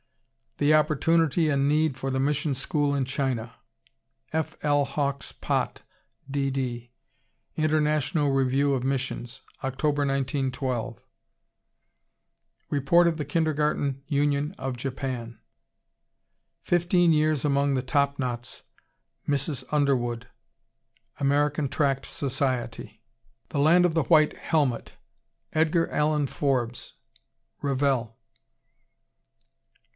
[0.57, 3.55] "The Opportunity and Need for the Mission School in China."
[4.33, 4.55] F.
[4.63, 4.85] L.
[4.85, 5.81] Hawks Pott,
[6.29, 6.91] D.D.,
[7.55, 10.99] Intern'l Review of Missions, Oct., 1912.
[12.69, 15.39] Report of the Kindergarten Union of Japan.
[16.63, 18.63] Fifteen Years among the Top Knots,
[19.27, 19.63] Mrs.
[19.71, 20.27] Underwood,
[21.19, 21.67] (Am.
[21.69, 22.89] Tract Soc.) The
[23.59, 24.93] Land of the White Helmet,
[25.53, 26.93] Edgar Allen Forbes,
[27.61, 28.15] (Revell.)